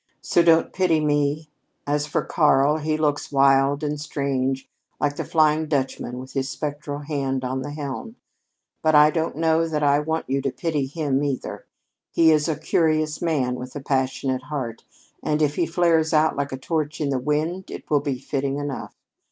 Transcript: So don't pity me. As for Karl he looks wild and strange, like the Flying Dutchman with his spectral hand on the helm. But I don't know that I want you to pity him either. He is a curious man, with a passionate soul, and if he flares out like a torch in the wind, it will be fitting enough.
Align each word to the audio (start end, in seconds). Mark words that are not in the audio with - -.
So 0.23 0.41
don't 0.41 0.73
pity 0.73 0.99
me. 0.99 1.47
As 1.85 2.07
for 2.07 2.23
Karl 2.25 2.77
he 2.77 2.97
looks 2.97 3.31
wild 3.31 3.83
and 3.83 4.01
strange, 4.01 4.67
like 4.99 5.15
the 5.15 5.23
Flying 5.23 5.67
Dutchman 5.67 6.17
with 6.17 6.33
his 6.33 6.49
spectral 6.49 7.01
hand 7.01 7.43
on 7.43 7.61
the 7.61 7.69
helm. 7.69 8.15
But 8.81 8.95
I 8.95 9.11
don't 9.11 9.35
know 9.37 9.67
that 9.67 9.83
I 9.83 9.99
want 9.99 10.27
you 10.27 10.41
to 10.41 10.51
pity 10.51 10.87
him 10.87 11.23
either. 11.23 11.67
He 12.09 12.31
is 12.31 12.47
a 12.47 12.55
curious 12.55 13.21
man, 13.21 13.53
with 13.53 13.75
a 13.75 13.79
passionate 13.79 14.41
soul, 14.49 14.73
and 15.21 15.39
if 15.39 15.53
he 15.53 15.67
flares 15.67 16.15
out 16.15 16.35
like 16.35 16.51
a 16.51 16.57
torch 16.57 16.99
in 16.99 17.09
the 17.09 17.19
wind, 17.19 17.69
it 17.69 17.87
will 17.91 18.01
be 18.01 18.17
fitting 18.17 18.57
enough. 18.57 18.95